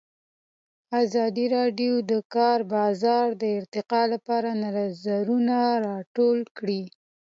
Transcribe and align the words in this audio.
ازادي 1.03 1.45
راډیو 1.57 1.93
د 2.03 2.03
د 2.11 2.13
کار 2.35 2.59
بازار 2.75 3.27
د 3.41 3.43
ارتقا 3.59 4.01
لپاره 4.13 4.49
نظرونه 4.63 5.57
راټول 5.87 6.39
کړي. 6.57 6.83